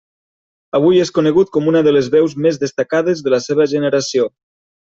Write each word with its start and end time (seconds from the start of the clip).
Avui 0.77 1.01
és 1.01 1.11
conegut 1.17 1.51
com 1.57 1.69
una 1.73 1.83
de 1.89 1.93
les 1.95 2.09
veus 2.17 2.35
més 2.47 2.59
destacades 2.65 3.25
de 3.29 3.35
la 3.35 3.43
seva 3.51 3.73
generació. 3.79 4.31